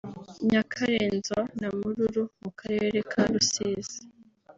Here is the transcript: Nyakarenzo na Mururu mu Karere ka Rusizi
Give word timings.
Nyakarenzo 0.49 1.39
na 1.59 1.67
Mururu 1.77 2.23
mu 2.43 2.51
Karere 2.59 2.97
ka 3.11 3.21
Rusizi 3.31 3.99